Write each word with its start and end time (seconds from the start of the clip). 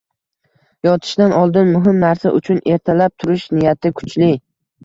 Yotishdan 0.87 1.35
oldin 1.41 1.69
muhim 1.75 1.99
narsa 2.05 2.31
uchun 2.39 2.65
ertalab 2.77 3.15
turish 3.25 3.47
niyati 3.59 3.93
kuchli 4.01 4.33